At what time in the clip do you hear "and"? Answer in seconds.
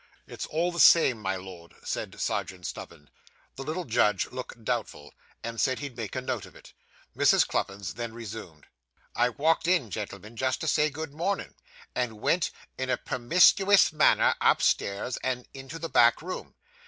5.43-5.61, 11.93-12.19, 15.23-15.47